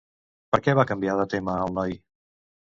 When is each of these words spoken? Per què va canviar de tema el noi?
Per 0.55 0.59
què 0.67 0.73
va 0.79 0.85
canviar 0.91 1.19
de 1.19 1.27
tema 1.35 1.59
el 1.67 1.77
noi? 1.77 1.95